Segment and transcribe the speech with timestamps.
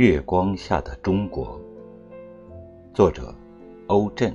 [0.00, 1.60] 月光下的中国，
[2.94, 3.34] 作者
[3.88, 4.34] 欧震。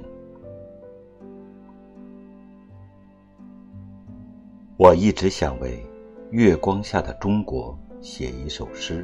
[4.77, 5.84] 我一直想为
[6.30, 9.04] 月光下的中国写一首诗。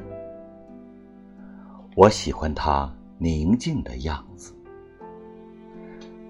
[1.96, 4.54] 我喜欢它宁静的样子，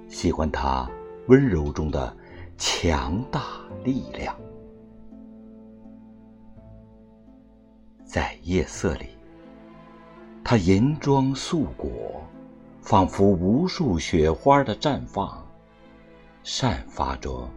[0.07, 0.89] 喜欢它
[1.27, 2.15] 温柔中的
[2.55, 3.41] 强大
[3.83, 4.33] 力量，
[8.05, 9.07] 在夜色里。
[10.51, 12.21] 它银装素裹，
[12.81, 15.47] 仿佛无数雪花的绽放，
[16.43, 17.49] 散发着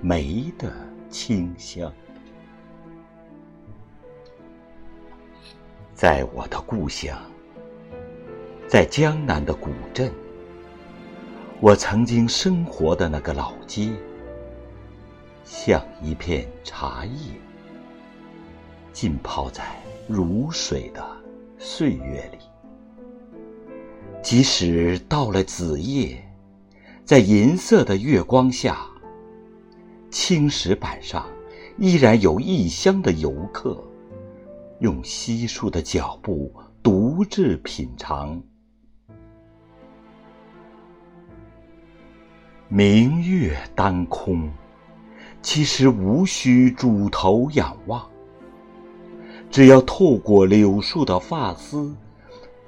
[0.00, 0.72] 梅的
[1.10, 1.92] 清香。
[5.92, 7.20] 在我的故乡，
[8.66, 10.10] 在江南的古镇，
[11.60, 13.90] 我曾经生活的那个老街，
[15.44, 17.34] 像一片茶叶，
[18.90, 19.76] 浸泡在
[20.08, 21.17] 如水的。
[21.60, 22.38] 岁月里，
[24.22, 26.16] 即使到了子夜，
[27.04, 28.86] 在银色的月光下，
[30.08, 31.26] 青石板上
[31.76, 33.82] 依然有异乡的游客，
[34.78, 38.40] 用稀疏的脚步独自品尝。
[42.68, 44.48] 明月当空，
[45.42, 48.08] 其实无需拄头仰望。
[49.50, 51.92] 只要透过柳树的发丝，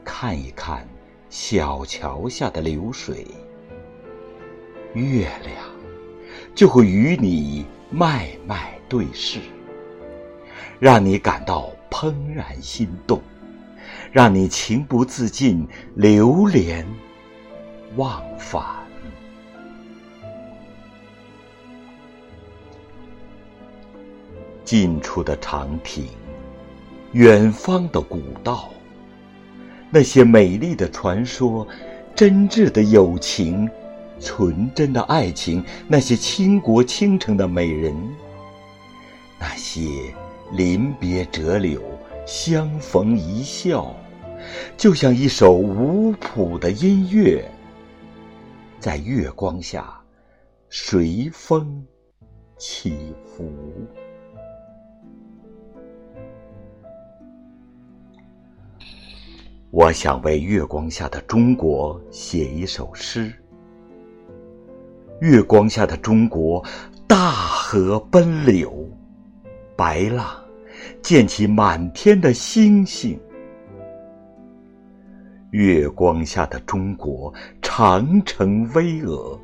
[0.02, 0.88] 看一看
[1.28, 3.26] 小桥下的流水，
[4.94, 5.56] 月亮
[6.54, 9.38] 就会与你脉脉对视，
[10.80, 13.20] 让你感到怦然心动，
[14.10, 16.84] 让你情不自禁流连
[17.96, 18.64] 忘返。
[24.64, 26.08] 近处的长亭。
[27.12, 28.70] 远方的古道，
[29.90, 31.66] 那些美丽的传说，
[32.14, 33.68] 真挚的友情，
[34.20, 37.92] 纯真的爱情，那些倾国倾城的美人，
[39.40, 39.82] 那些
[40.52, 41.82] 临别折柳，
[42.24, 43.92] 相逢一笑，
[44.76, 47.44] 就像一首无谱的音乐，
[48.78, 50.00] 在月光下
[50.68, 51.84] 随风
[52.56, 53.52] 起伏。
[59.72, 63.32] 我想为月光下的中国写一首诗。
[65.20, 66.64] 月光下的中国，
[67.06, 68.84] 大河奔流，
[69.76, 70.26] 白浪
[71.00, 73.16] 溅起满天的星星。
[75.52, 77.32] 月光下的中国，
[77.62, 79.38] 长城巍峨，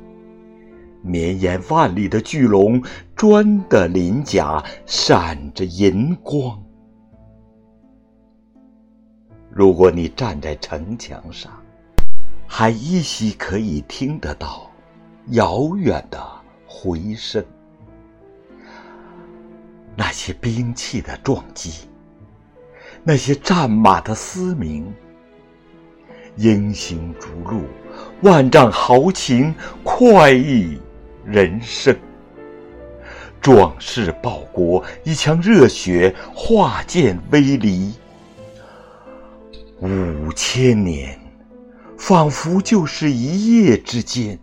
[1.03, 2.83] 绵延万里的巨龙，
[3.15, 6.61] 砖的鳞甲闪着银光。
[9.57, 11.51] 如果你站在城墙上，
[12.45, 14.69] 还依稀可以听得到
[15.29, 16.23] 遥远的
[16.67, 17.43] 回声，
[19.95, 21.89] 那些兵器的撞击，
[23.03, 24.93] 那些战马的嘶鸣，
[26.35, 27.63] 英雄逐鹿，
[28.21, 30.79] 万丈豪情，快意
[31.25, 31.97] 人生，
[33.41, 37.91] 壮士报国，一腔热血化剑为犁。
[39.79, 41.19] 五千年，
[41.97, 44.39] 仿佛就是一夜之间。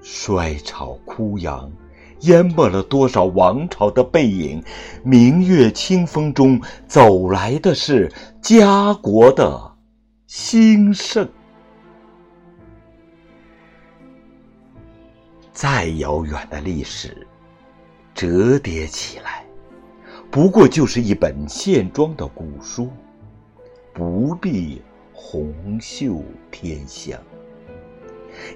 [0.00, 1.72] 衰草枯杨，
[2.20, 4.62] 淹没了多少王朝的背影。
[5.02, 9.74] 明月清风中，走来的是家国的
[10.28, 11.28] 兴盛。
[15.52, 17.26] 再遥远的历史，
[18.14, 19.33] 折叠起来。
[20.34, 22.90] 不过就是一本线装的古书，
[23.92, 27.16] 不必红袖添香，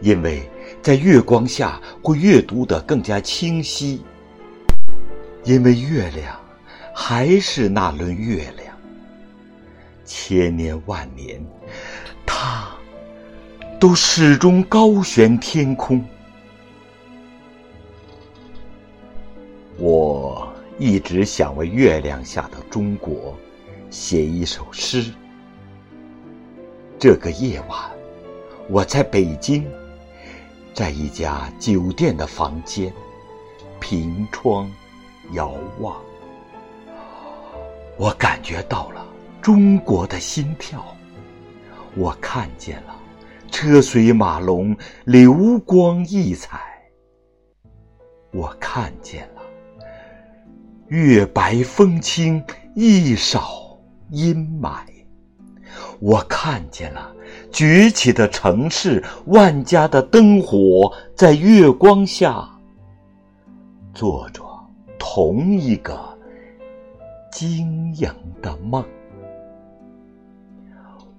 [0.00, 0.50] 因为
[0.82, 4.02] 在月光下会阅读得更加清晰。
[5.44, 6.36] 因为月亮
[6.92, 8.76] 还是那轮月亮，
[10.04, 11.40] 千年万年，
[12.26, 12.68] 它
[13.78, 16.04] 都始终高悬天空。
[20.78, 23.36] 一直想为月亮下的中国
[23.90, 25.12] 写一首诗。
[26.98, 27.90] 这个夜晚，
[28.68, 29.66] 我在北京，
[30.72, 32.92] 在一家酒店的房间，
[33.80, 34.70] 凭窗
[35.32, 36.00] 遥望，
[37.96, 39.04] 我感觉到了
[39.42, 40.84] 中国的心跳，
[41.96, 42.96] 我看见了
[43.50, 46.60] 车水马龙、流光溢彩，
[48.32, 49.37] 我看见了。
[50.88, 52.42] 月白风清，
[52.74, 53.78] 一扫
[54.10, 54.80] 阴霾。
[56.00, 57.14] 我看见了
[57.52, 62.48] 崛起的城市，万家的灯火在月光下
[63.92, 64.42] 做着
[64.98, 66.18] 同一个
[67.30, 68.08] 晶莹
[68.40, 68.82] 的梦。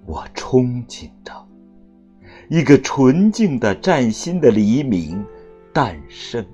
[0.06, 1.32] 我憧憬着
[2.48, 5.24] 一个纯净的崭新的黎明
[5.72, 6.44] 诞生。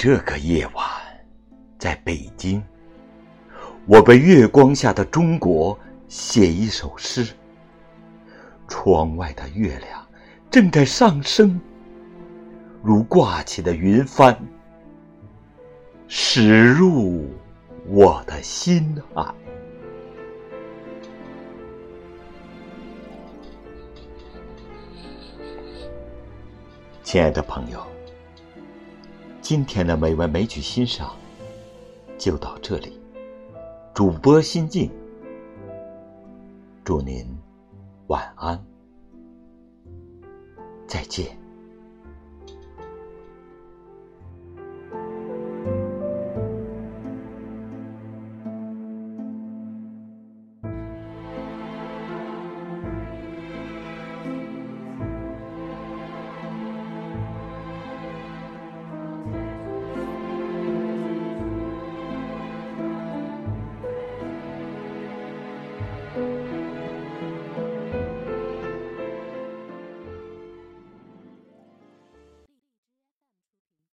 [0.00, 0.86] 这个夜晚，
[1.76, 2.62] 在北京。
[3.84, 7.26] 我为月光下的中国写一首诗。
[8.68, 10.06] 窗外的月亮
[10.52, 11.60] 正在上升，
[12.80, 14.38] 如挂起的云帆，
[16.06, 17.28] 驶入
[17.88, 19.34] 我的心海。
[27.02, 27.84] 亲爱的朋友，
[29.48, 31.16] 今天的美文美曲欣赏
[32.18, 33.00] 就到这里。
[33.94, 34.90] 主播心静，
[36.84, 37.26] 祝您
[38.08, 38.62] 晚安，
[40.86, 41.34] 再见。